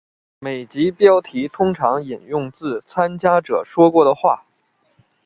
[0.39, 4.47] 每集标题通常引用自参加者说过的话。